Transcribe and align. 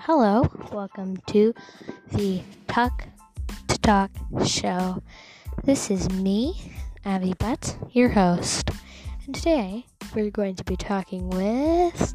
Hello, 0.00 0.48
welcome 0.72 1.16
to 1.26 1.52
the 2.12 2.42
Tuck 2.68 3.04
to 3.68 3.78
Talk 3.80 4.10
show. 4.46 5.02
This 5.64 5.90
is 5.90 6.08
me, 6.10 6.72
Abby 7.04 7.34
Butts, 7.38 7.76
your 7.90 8.10
host, 8.10 8.70
and 9.26 9.34
today 9.34 9.86
we're 10.14 10.30
going 10.30 10.54
to 10.56 10.64
be 10.64 10.76
talking 10.76 11.28
with 11.28 12.14